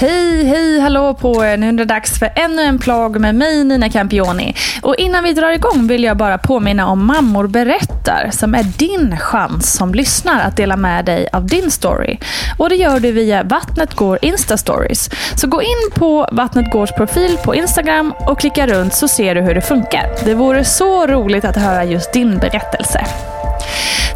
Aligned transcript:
Hej, 0.00 0.44
hej, 0.44 0.80
hallå 0.80 1.14
på 1.14 1.44
er. 1.44 1.56
Nu 1.56 1.68
är 1.68 1.72
det 1.72 1.84
dags 1.84 2.18
för 2.18 2.32
ännu 2.36 2.62
en 2.62 2.78
plagg 2.78 3.20
med 3.20 3.34
mig, 3.34 3.64
Nina 3.64 3.90
Campioni. 3.90 4.54
Och 4.82 4.96
innan 4.96 5.24
vi 5.24 5.32
drar 5.32 5.50
igång 5.50 5.86
vill 5.86 6.04
jag 6.04 6.16
bara 6.16 6.38
påminna 6.38 6.86
om 6.86 7.06
Mammor 7.06 7.46
berättar, 7.46 8.30
som 8.32 8.54
är 8.54 8.62
din 8.62 9.18
chans 9.18 9.72
som 9.72 9.94
lyssnar 9.94 10.40
att 10.40 10.56
dela 10.56 10.76
med 10.76 11.04
dig 11.04 11.28
av 11.32 11.46
din 11.46 11.70
story. 11.70 12.18
Och 12.58 12.68
det 12.68 12.76
gör 12.76 13.00
du 13.00 13.12
via 13.12 13.42
Vattnet 13.42 13.94
Går 13.94 14.18
Insta-stories. 14.22 15.10
Så 15.36 15.46
gå 15.46 15.62
in 15.62 15.90
på 15.94 16.28
Vattnet 16.32 16.72
Gårs 16.72 16.92
profil 16.92 17.38
på 17.44 17.54
Instagram 17.54 18.14
och 18.26 18.40
klicka 18.40 18.66
runt 18.66 18.94
så 18.94 19.08
ser 19.08 19.34
du 19.34 19.40
hur 19.40 19.54
det 19.54 19.62
funkar. 19.62 20.24
Det 20.24 20.34
vore 20.34 20.64
så 20.64 21.06
roligt 21.06 21.44
att 21.44 21.56
höra 21.56 21.84
just 21.84 22.12
din 22.12 22.38
berättelse. 22.38 23.06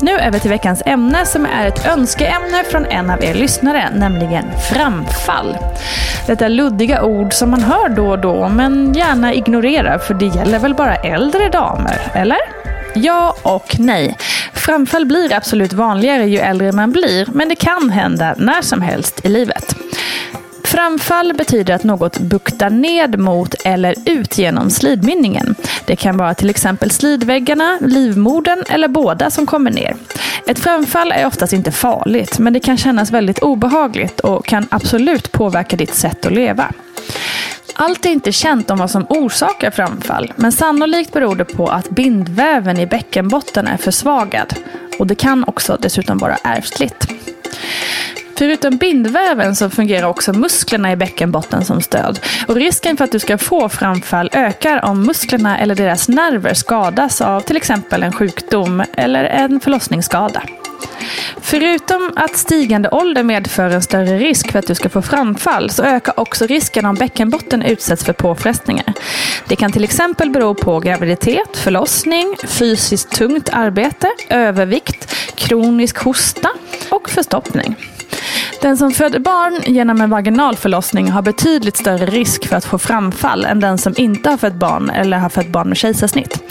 Nu 0.01 0.19
över 0.19 0.39
till 0.39 0.51
veckans 0.51 0.83
ämne 0.87 1.27
som 1.27 1.47
är 1.47 1.67
ett 1.67 1.87
önskeämne 1.87 2.65
från 2.71 2.87
en 2.87 3.11
av 3.11 3.25
er 3.25 3.35
lyssnare, 3.35 3.89
nämligen 3.95 4.45
framfall. 4.73 5.57
Detta 6.27 6.49
luddiga 6.49 7.03
ord 7.03 7.33
som 7.33 7.51
man 7.51 7.63
hör 7.63 7.89
då 7.89 8.09
och 8.11 8.19
då, 8.19 8.49
men 8.49 8.93
gärna 8.93 9.35
ignorerar 9.35 9.99
för 9.99 10.15
det 10.15 10.27
gäller 10.27 10.59
väl 10.59 10.75
bara 10.75 10.95
äldre 10.97 11.49
damer, 11.49 12.01
eller? 12.15 12.39
Ja 12.95 13.37
och 13.43 13.77
nej. 13.79 14.17
Framfall 14.53 15.07
blir 15.07 15.33
absolut 15.33 15.73
vanligare 15.73 16.27
ju 16.27 16.39
äldre 16.39 16.73
man 16.73 16.93
blir, 16.93 17.29
men 17.33 17.49
det 17.49 17.57
kan 17.57 17.91
hända 17.91 18.35
när 18.39 18.63
som 18.63 18.83
helst 18.83 19.25
i 19.25 19.29
livet. 19.29 19.77
Framfall 20.65 21.35
betyder 21.35 21.75
att 21.75 21.85
något 21.85 22.19
buktar 22.19 22.71
ned 22.71 23.19
mot 23.19 23.55
eller 23.65 23.95
ut 24.07 24.39
genom 24.39 24.71
slidmynningen. 24.71 25.55
Det 25.87 25.97
kan 25.97 26.17
vara 26.17 26.35
till 26.35 26.51
exempel 26.51 26.91
slidväggarna, 26.91 27.79
livmodern 27.81 28.65
eller 28.69 28.89
båda 28.89 29.31
som 29.31 29.47
kommer 29.47 29.71
ner. 29.71 29.97
Ett 30.47 30.59
framfall 30.59 31.13
är 31.13 31.27
oftast 31.27 31.53
inte 31.53 31.73
farligt, 31.73 32.39
men 32.39 32.53
det 32.53 32.61
kan 32.61 32.77
kännas 32.77 33.11
väldigt 33.11 33.39
obehagligt 33.39 34.21
och 34.21 34.47
kan 34.47 34.67
absolut 34.71 35.33
påverka 35.33 35.77
ditt 35.77 35.95
sätt 35.95 36.27
att 36.27 36.33
leva. 36.33 36.73
Allt 37.75 38.07
är 38.07 38.11
inte 38.11 38.33
känt 38.33 38.71
om 38.71 38.79
vad 38.79 38.91
som 38.91 39.07
orsakar 39.09 39.71
framfall, 39.71 40.33
men 40.37 40.53
sannolikt 40.53 41.13
beror 41.13 41.37
det 41.37 41.45
på 41.45 41.67
att 41.67 41.91
bindväven 41.91 42.79
i 42.79 42.87
bäckenbotten 42.87 43.67
är 43.67 43.77
försvagad. 43.77 44.55
Och 44.99 45.07
det 45.07 45.15
kan 45.15 45.45
också 45.45 45.79
dessutom 45.81 46.19
vara 46.19 46.37
ärftligt. 46.45 47.07
Förutom 48.37 48.77
bindväven 48.77 49.57
så 49.57 49.71
fungerar 49.71 50.07
också 50.07 50.33
musklerna 50.33 50.93
i 50.93 50.97
bäckenbotten 50.97 51.65
som 51.65 51.81
stöd. 51.81 52.21
Och 52.49 52.57
risken 52.57 52.97
för 52.97 53.05
att 53.05 53.13
du 53.13 53.19
ska 53.19 53.39
få 53.39 53.69
framfall 53.69 54.31
ökar 54.33 54.85
om 54.85 55.03
musklerna 55.03 55.59
eller 55.59 55.75
deras 55.75 56.09
nerver 56.09 56.55
skadas 56.55 57.21
av 57.21 57.41
till 57.41 57.57
exempel 57.57 58.03
en 58.03 58.13
sjukdom 58.13 58.83
eller 58.97 59.25
en 59.25 59.61
förlossningsskada. 59.61 60.43
Förutom 61.41 62.13
att 62.17 62.37
stigande 62.37 62.89
ålder 62.91 63.23
medför 63.23 63.71
en 63.71 63.83
större 63.83 64.19
risk 64.19 64.53
för 64.53 64.59
att 64.59 64.67
du 64.67 64.75
ska 64.75 64.89
få 64.89 65.03
framfall 65.03 65.71
så 65.71 65.83
ökar 65.83 66.21
också 66.21 66.47
risken 66.47 66.87
om 66.87 66.95
bäckenbotten 66.95 67.63
utsätts 67.63 68.05
för 68.05 68.13
påfrestningar. 68.13 68.93
Det 69.49 69.57
kan 69.57 69.73
till 69.73 69.85
exempel 69.85 70.31
bero 70.31 70.55
på 70.55 70.81
graviditet, 70.81 71.57
förlossning, 71.57 72.37
fysiskt 72.45 73.11
tungt 73.11 73.49
arbete, 73.53 74.09
övervikt, 74.29 75.15
kronisk 75.35 75.99
hosta 75.99 76.49
och 76.91 77.11
förstoppning. 77.11 77.77
Den 78.65 78.77
som 78.77 78.91
föder 78.91 79.19
barn 79.19 79.75
genom 79.75 80.01
en 80.01 80.11
vaginal 80.11 80.57
förlossning 80.57 81.11
har 81.11 81.23
betydligt 81.23 81.77
större 81.77 82.07
risk 82.07 82.47
för 82.49 82.57
att 82.57 82.65
få 82.65 82.79
framfall 82.79 83.45
än 83.45 83.61
den 83.61 83.79
som 83.79 83.95
inte 83.97 84.31
har 84.31 84.37
fött 84.37 84.55
barn 84.55 84.91
eller 84.91 85.19
har 85.19 85.29
fött 85.29 85.49
barn 85.49 85.69
med 85.69 85.77
kejsarsnitt. 85.77 86.43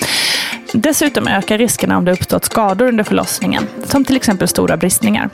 Dessutom 0.74 1.28
ökar 1.28 1.58
riskerna 1.58 1.98
om 1.98 2.06
det 2.06 2.12
uppstått 2.12 2.46
skador 2.46 2.88
under 2.88 3.04
förlossningen, 3.04 3.68
som 3.86 4.06
till 4.06 4.16
exempel 4.16 4.48
stora 4.48 4.78
bristningar. 4.78 5.30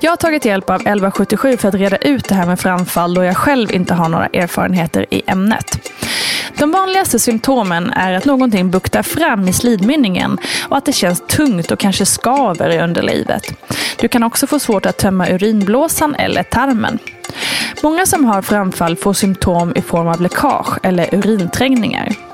Jag 0.00 0.12
har 0.12 0.16
tagit 0.16 0.44
hjälp 0.44 0.70
av 0.70 0.76
1177 0.76 1.56
för 1.56 1.68
att 1.68 1.74
reda 1.74 1.96
ut 1.96 2.28
det 2.28 2.34
här 2.34 2.46
med 2.46 2.60
framfall 2.60 3.14
då 3.14 3.24
jag 3.24 3.36
själv 3.36 3.72
inte 3.72 3.94
har 3.94 4.08
några 4.08 4.26
erfarenheter 4.26 5.06
i 5.10 5.22
ämnet. 5.26 5.90
De 6.58 6.70
vanligaste 6.70 7.18
symptomen 7.18 7.90
är 7.90 8.12
att 8.12 8.24
någonting 8.24 8.70
buktar 8.70 9.02
fram 9.02 9.48
i 9.48 9.52
slidmynningen 9.52 10.38
och 10.68 10.76
att 10.76 10.84
det 10.84 10.92
känns 10.92 11.22
tungt 11.26 11.70
och 11.70 11.78
kanske 11.78 12.06
skaver 12.06 12.70
i 12.70 12.78
underlivet. 12.78 13.42
Du 14.00 14.08
kan 14.08 14.22
också 14.22 14.46
få 14.46 14.58
svårt 14.58 14.86
att 14.86 14.96
tömma 14.96 15.28
urinblåsan 15.28 16.14
eller 16.14 16.42
tarmen. 16.42 16.98
Många 17.82 18.06
som 18.06 18.24
har 18.24 18.42
framfall 18.42 18.96
får 18.96 19.12
symptom 19.12 19.72
i 19.76 19.82
form 19.82 20.08
av 20.08 20.20
läckage 20.20 20.78
eller 20.82 21.14
urinträngningar. 21.14 22.27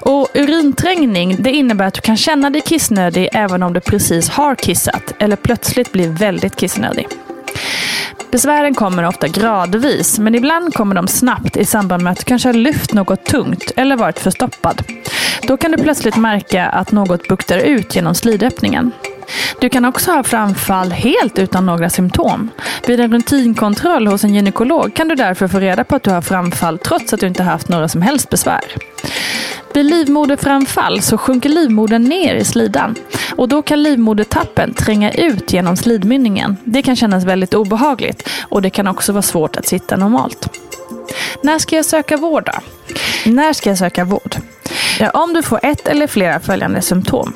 Och 0.00 0.28
urinträngning 0.34 1.36
det 1.38 1.50
innebär 1.50 1.84
att 1.84 1.94
du 1.94 2.00
kan 2.00 2.16
känna 2.16 2.50
dig 2.50 2.60
kissnödig 2.60 3.28
även 3.32 3.62
om 3.62 3.72
du 3.72 3.80
precis 3.80 4.28
har 4.28 4.54
kissat 4.54 5.14
eller 5.18 5.36
plötsligt 5.36 5.92
blir 5.92 6.08
väldigt 6.08 6.56
kissnödig. 6.56 7.08
Besvären 8.30 8.74
kommer 8.74 9.08
ofta 9.08 9.28
gradvis, 9.28 10.18
men 10.18 10.34
ibland 10.34 10.74
kommer 10.74 10.94
de 10.94 11.08
snabbt 11.08 11.56
i 11.56 11.64
samband 11.64 12.02
med 12.02 12.12
att 12.12 12.18
du 12.18 12.24
kanske 12.24 12.48
har 12.48 12.54
lyft 12.54 12.92
något 12.92 13.24
tungt 13.24 13.72
eller 13.76 13.96
varit 13.96 14.18
förstoppad. 14.18 14.82
Då 15.48 15.56
kan 15.56 15.72
du 15.72 15.78
plötsligt 15.78 16.16
märka 16.16 16.66
att 16.66 16.92
något 16.92 17.28
buktar 17.28 17.58
ut 17.58 17.96
genom 17.96 18.14
slidöppningen. 18.14 18.92
Du 19.60 19.68
kan 19.68 19.84
också 19.84 20.12
ha 20.12 20.22
framfall 20.22 20.92
helt 20.92 21.38
utan 21.38 21.66
några 21.66 21.90
symptom. 21.90 22.50
Vid 22.86 23.00
en 23.00 23.12
rutinkontroll 23.12 24.06
hos 24.06 24.24
en 24.24 24.34
gynekolog 24.34 24.94
kan 24.94 25.08
du 25.08 25.14
därför 25.14 25.48
få 25.48 25.58
reda 25.58 25.84
på 25.84 25.96
att 25.96 26.02
du 26.02 26.10
har 26.10 26.22
framfall 26.22 26.78
trots 26.78 27.12
att 27.12 27.20
du 27.20 27.26
inte 27.26 27.42
haft 27.42 27.68
några 27.68 27.88
som 27.88 28.02
helst 28.02 28.30
besvär. 28.30 28.64
Vid 29.74 29.86
livmoderframfall 29.86 31.02
så 31.02 31.18
sjunker 31.18 31.48
livmodern 31.48 32.04
ner 32.04 32.34
i 32.34 32.44
slidan 32.44 32.94
och 33.36 33.48
då 33.48 33.62
kan 33.62 33.82
livmodertappen 33.82 34.74
tränga 34.74 35.12
ut 35.12 35.52
genom 35.52 35.76
slidmynningen. 35.76 36.56
Det 36.64 36.82
kan 36.82 36.96
kännas 36.96 37.24
väldigt 37.24 37.54
obehagligt 37.54 38.28
och 38.42 38.62
det 38.62 38.70
kan 38.70 38.88
också 38.88 39.12
vara 39.12 39.22
svårt 39.22 39.56
att 39.56 39.66
sitta 39.66 39.96
normalt. 39.96 40.48
När 41.42 41.58
ska 41.58 41.76
jag 41.76 41.84
söka 41.84 42.16
vård 42.16 42.44
då? 42.44 42.52
När 43.30 43.52
ska 43.52 43.68
jag 43.68 43.78
söka 43.78 44.04
vård? 44.04 44.36
Ja, 45.00 45.10
om 45.10 45.34
du 45.34 45.42
får 45.42 45.60
ett 45.62 45.88
eller 45.88 46.06
flera 46.06 46.40
följande 46.40 46.82
symptom. 46.82 47.34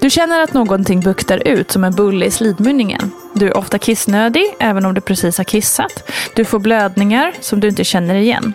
Du 0.00 0.10
känner 0.10 0.42
att 0.42 0.52
någonting 0.52 1.00
buktar 1.00 1.48
ut 1.48 1.70
som 1.70 1.84
en 1.84 1.92
bulle 1.92 2.26
i 2.26 2.30
slidmynningen. 2.30 3.10
Du 3.34 3.46
är 3.46 3.56
ofta 3.56 3.78
kissnödig, 3.78 4.54
även 4.60 4.84
om 4.84 4.94
du 4.94 5.00
precis 5.00 5.38
har 5.38 5.44
kissat. 5.44 6.10
Du 6.34 6.44
får 6.44 6.58
blödningar 6.58 7.32
som 7.40 7.60
du 7.60 7.68
inte 7.68 7.84
känner 7.84 8.14
igen. 8.14 8.54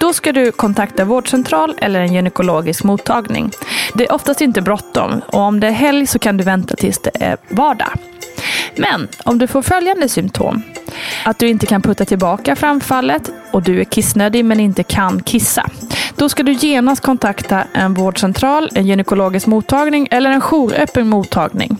Då 0.00 0.12
ska 0.12 0.32
du 0.32 0.52
kontakta 0.52 1.04
vårdcentral 1.04 1.74
eller 1.78 2.00
en 2.00 2.14
gynekologisk 2.14 2.84
mottagning. 2.84 3.50
Det 3.94 4.04
är 4.04 4.12
oftast 4.12 4.40
inte 4.40 4.60
bråttom 4.60 5.20
och 5.26 5.40
om 5.40 5.60
det 5.60 5.66
är 5.66 5.72
helg 5.72 6.06
så 6.06 6.18
kan 6.18 6.36
du 6.36 6.44
vänta 6.44 6.76
tills 6.76 6.98
det 6.98 7.10
är 7.20 7.36
vardag. 7.48 7.92
Men 8.76 9.08
om 9.24 9.38
du 9.38 9.46
får 9.46 9.62
följande 9.62 10.08
symptom. 10.08 10.62
Att 11.24 11.38
du 11.38 11.48
inte 11.48 11.66
kan 11.66 11.82
putta 11.82 12.04
tillbaka 12.04 12.56
framfallet 12.56 13.30
och 13.52 13.62
du 13.62 13.80
är 13.80 13.84
kissnödig 13.84 14.44
men 14.44 14.60
inte 14.60 14.82
kan 14.82 15.22
kissa. 15.22 15.70
Då 16.16 16.28
ska 16.28 16.42
du 16.42 16.52
genast 16.52 17.02
kontakta 17.02 17.64
en 17.72 17.94
vårdcentral, 17.94 18.70
en 18.74 18.86
gynekologisk 18.86 19.46
mottagning 19.46 20.08
eller 20.10 20.30
en 20.30 20.40
jouröppen 20.40 21.08
mottagning. 21.08 21.76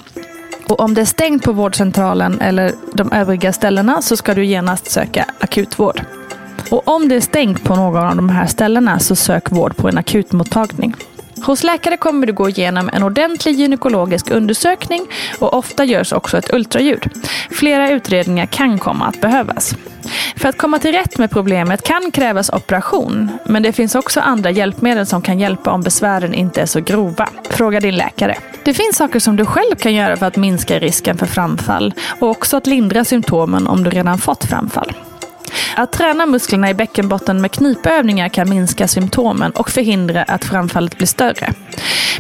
Och 0.69 0.81
om 0.81 0.95
det 0.95 1.01
är 1.01 1.05
stängt 1.05 1.43
på 1.43 1.53
vårdcentralen 1.53 2.41
eller 2.41 2.73
de 2.93 3.13
övriga 3.13 3.53
ställena 3.53 4.03
så 4.03 4.17
ska 4.17 4.35
du 4.35 4.45
genast 4.45 4.91
söka 4.91 5.25
akutvård. 5.41 6.03
Och 6.71 6.89
om 6.89 7.09
det 7.09 7.15
är 7.15 7.21
stängt 7.21 7.65
på 7.65 7.77
någon 7.77 8.05
av 8.05 8.17
de 8.17 8.29
här 8.29 8.47
ställena 8.47 8.99
så 8.99 9.17
sök 9.17 9.51
vård 9.51 9.77
på 9.77 9.89
en 9.89 9.99
akutmottagning. 9.99 10.95
Hos 11.47 11.63
läkare 11.63 11.97
kommer 11.97 12.27
du 12.27 12.33
gå 12.33 12.49
igenom 12.49 12.91
en 12.93 13.03
ordentlig 13.03 13.55
gynekologisk 13.55 14.31
undersökning 14.31 15.07
och 15.39 15.55
ofta 15.55 15.85
görs 15.85 16.13
också 16.13 16.39
ett 16.39 16.55
ultraljud. 16.55 17.11
Flera 17.51 17.91
utredningar 17.91 18.47
kan 18.47 18.79
komma 18.79 19.07
att 19.07 19.21
behövas. 19.21 19.75
För 20.37 20.49
att 20.49 20.59
komma 20.59 20.79
till 20.79 20.93
rätt 20.93 21.19
med 21.19 21.31
problemet 21.31 21.83
kan 21.83 22.11
krävas 22.11 22.51
operation, 22.51 23.31
men 23.45 23.63
det 23.63 23.73
finns 23.73 23.95
också 23.95 24.21
andra 24.21 24.51
hjälpmedel 24.51 25.07
som 25.07 25.23
kan 25.23 25.39
hjälpa 25.39 25.71
om 25.71 25.83
besvären 25.83 26.35
inte 26.35 26.61
är 26.61 26.67
så 26.67 26.81
grova. 26.81 27.29
Fråga 27.51 27.81
din 27.81 27.97
läkare. 27.97 28.37
Det 28.65 28.75
finns 28.75 28.97
saker 28.97 29.21
som 29.21 29.37
du 29.37 29.47
själv 29.47 29.77
kan 29.77 29.95
göra 29.95 30.17
för 30.17 30.27
att 30.27 30.37
minska 30.37 30.79
risken 30.79 31.19
för 31.19 31.27
framfall 31.27 31.95
och 32.21 32.29
också 32.29 32.57
att 32.57 32.67
lindra 32.67 33.05
symptomen 33.05 33.67
om 33.67 33.85
du 33.85 33.91
redan 33.91 34.19
fått 34.19 34.45
framfall. 34.45 34.93
Att 35.77 35.93
träna 35.93 36.27
musklerna 36.27 36.71
i 36.71 36.75
bäckenbotten 36.75 37.41
med 37.41 37.53
knipövningar 37.53 38.29
kan 38.29 38.51
minska 38.51 38.89
symptomen 38.89 39.51
och 39.53 39.71
förhindra 39.71 40.23
att 40.23 40.45
framfallet 40.45 40.97
blir 40.97 41.07
större. 41.07 41.53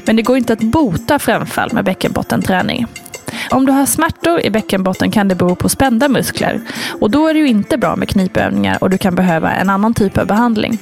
Men 0.05 0.17
det 0.17 0.23
går 0.23 0.37
inte 0.37 0.53
att 0.53 0.63
bota 0.63 1.19
framfall 1.19 1.73
med 1.73 1.85
bäckenbottenträning. 1.85 2.87
Om 3.51 3.67
du 3.67 3.73
har 3.73 3.87
smärtor 3.87 4.41
i 4.41 4.51
bäckenbotten 4.51 5.11
kan 5.11 5.29
det 5.29 5.35
bero 5.35 5.55
på 5.55 5.69
spända 5.69 6.09
muskler 6.09 6.61
och 7.01 7.11
då 7.11 7.27
är 7.27 7.35
det 7.35 7.41
ju 7.41 7.49
inte 7.49 7.79
bra 7.79 7.97
med 7.97 8.09
knipövningar 8.09 8.79
och 8.81 8.91
du 8.91 8.99
kan 8.99 9.15
behöva 9.15 9.53
en 9.53 9.71
annan 9.71 9.95
typ 9.95 10.19
av 10.19 10.27
behandling. 10.27 10.79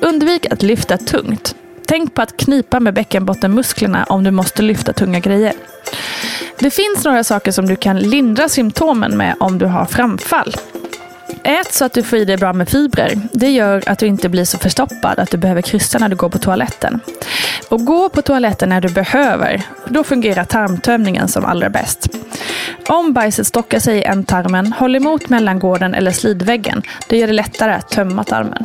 Undvik 0.00 0.52
att 0.52 0.62
lyfta 0.62 0.98
tungt. 0.98 1.54
Tänk 1.86 2.14
på 2.14 2.22
att 2.22 2.36
knipa 2.36 2.80
med 2.80 2.94
bäckenbottenmusklerna 2.94 4.04
om 4.04 4.24
du 4.24 4.30
måste 4.30 4.62
lyfta 4.62 4.92
tunga 4.92 5.20
grejer. 5.20 5.52
Det 6.58 6.70
finns 6.70 7.04
några 7.04 7.24
saker 7.24 7.52
som 7.52 7.66
du 7.66 7.76
kan 7.76 7.98
lindra 7.98 8.48
symptomen 8.48 9.16
med 9.16 9.36
om 9.40 9.58
du 9.58 9.66
har 9.66 9.84
framfall. 9.84 10.54
Ät 11.44 11.74
så 11.74 11.84
att 11.84 11.92
du 11.92 12.02
får 12.02 12.18
i 12.18 12.24
dig 12.24 12.36
bra 12.36 12.52
med 12.52 12.68
fibrer. 12.68 13.20
Det 13.32 13.50
gör 13.50 13.82
att 13.86 13.98
du 13.98 14.06
inte 14.06 14.28
blir 14.28 14.44
så 14.44 14.58
förstoppad 14.58 15.18
att 15.18 15.30
du 15.30 15.36
behöver 15.36 15.62
kryssa 15.62 15.98
när 15.98 16.08
du 16.08 16.16
går 16.16 16.28
på 16.28 16.38
toaletten. 16.38 17.00
Och 17.68 17.84
gå 17.84 18.08
på 18.08 18.22
toaletten 18.22 18.68
när 18.68 18.80
du 18.80 18.88
behöver. 18.88 19.62
Då 19.88 20.04
fungerar 20.04 20.44
tarmtömningen 20.44 21.28
som 21.28 21.44
allra 21.44 21.70
bäst. 21.70 22.08
Om 22.88 23.12
bajset 23.12 23.46
stockar 23.46 23.78
sig 23.78 23.98
i 23.98 24.02
ändtarmen, 24.02 24.72
håll 24.72 24.96
emot 24.96 25.28
mellangården 25.28 25.94
eller 25.94 26.10
slidväggen. 26.10 26.82
Det 27.08 27.18
gör 27.18 27.26
det 27.26 27.32
lättare 27.32 27.72
att 27.72 27.88
tömma 27.88 28.24
tarmen. 28.24 28.64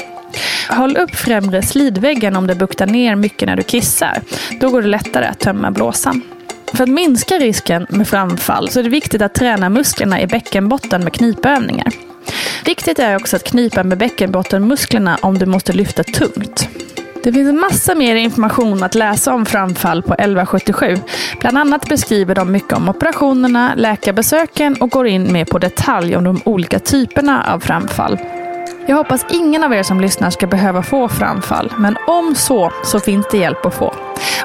Håll 0.70 0.98
upp 0.98 1.16
främre 1.16 1.62
slidväggen 1.62 2.36
om 2.36 2.48
det 2.48 2.56
buktar 2.56 2.88
ner 2.88 3.16
mycket 3.16 3.48
när 3.48 3.56
du 3.56 3.64
kissar. 3.64 4.22
Då 4.62 4.70
går 4.70 4.82
det 4.82 4.88
lättare 4.88 5.26
att 5.26 5.40
tömma 5.40 5.72
blåsan. 5.72 6.22
För 6.74 6.84
att 6.84 6.90
minska 6.90 7.36
risken 7.36 7.88
med 7.90 8.08
framfall 8.08 8.70
så 8.70 8.80
är 8.80 8.84
det 8.84 8.90
viktigt 8.90 9.22
att 9.22 9.34
träna 9.34 9.70
musklerna 9.70 10.22
i 10.22 10.28
bäckenbotten 10.28 11.04
med 11.04 11.14
knipövningar. 11.14 11.94
Viktigt 12.70 13.00
är 13.00 13.16
också 13.16 13.36
att 13.36 13.44
knipa 13.44 13.84
med 13.84 13.98
bäckenbottenmusklerna 13.98 15.18
om 15.22 15.38
du 15.38 15.46
måste 15.46 15.74
lyfta 15.74 16.04
tungt. 16.04 16.70
Det 17.24 17.34
finns 17.34 17.62
massa 17.62 17.96
mer 17.96 18.16
information 18.16 18.84
att 18.84 18.96
läsa 18.96 19.34
om 19.34 19.46
framfall 19.46 20.04
på 20.04 20.14
1177. 20.14 20.98
Bland 21.40 21.58
annat 21.58 21.90
beskriver 21.90 22.36
de 22.36 22.52
mycket 22.52 22.74
om 22.74 22.90
operationerna, 22.90 23.74
läkarbesöken 23.76 24.76
och 24.82 24.90
går 24.90 25.08
in 25.08 25.34
mer 25.34 25.46
på 25.46 25.58
detalj 25.58 26.16
om 26.16 26.24
de 26.24 26.42
olika 26.46 26.80
typerna 26.80 27.54
av 27.54 27.60
framfall. 27.60 28.20
Jag 28.88 28.96
hoppas 28.96 29.26
ingen 29.30 29.64
av 29.64 29.74
er 29.74 29.84
som 29.84 30.02
lyssnar 30.02 30.30
ska 30.30 30.48
behöva 30.48 30.84
få 30.84 31.08
framfall, 31.08 31.74
men 31.78 31.98
om 32.08 32.36
så, 32.36 32.72
så 32.84 33.00
finns 33.00 33.28
det 33.32 33.38
hjälp 33.38 33.66
att 33.66 33.76
få. 33.76 33.96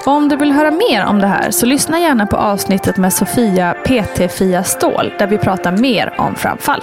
Och 0.06 0.12
om 0.12 0.28
du 0.28 0.36
vill 0.36 0.52
höra 0.52 0.70
mer 0.70 1.04
om 1.04 1.18
det 1.18 1.26
här 1.26 1.50
så 1.50 1.66
lyssna 1.66 2.00
gärna 2.00 2.26
på 2.26 2.36
avsnittet 2.36 2.96
med 2.96 3.12
Sofia 3.12 3.74
PT 3.84 4.32
Fia 4.38 4.64
Ståhl 4.64 5.12
där 5.18 5.26
vi 5.26 5.38
pratar 5.38 5.72
mer 5.72 6.14
om 6.18 6.34
framfall. 6.34 6.82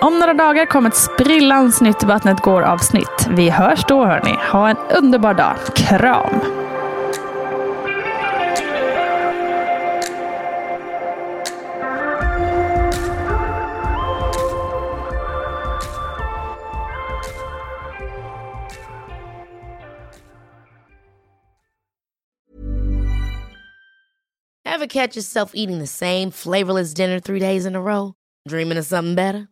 Om 0.00 0.18
några 0.18 0.34
dagar 0.34 0.66
kommer 0.66 0.88
ett 0.88 0.96
sprillans 0.96 1.80
nytt 1.80 2.02
Vattnet 2.04 2.40
går 2.40 2.62
avsnitt. 2.62 3.28
Vi 3.30 3.50
hörs 3.50 3.84
då 3.88 4.04
hörni. 4.04 4.34
Ha 4.52 4.68
en 4.70 4.76
underbar 4.76 5.34
dag. 5.34 5.56
Kram! 5.74 6.40
Ever 24.64 24.86
catch 24.86 25.16
yourself 25.16 25.52
eating 25.54 25.78
the 25.78 25.86
same 25.86 26.32
flavorless 26.32 26.92
dinner 26.94 27.20
three 27.20 27.38
days 27.38 27.66
in 27.66 27.76
a 27.76 27.80
row? 27.80 28.14
Dreaming 28.48 28.78
of 28.78 28.86
something 28.86 29.14
better? 29.14 29.51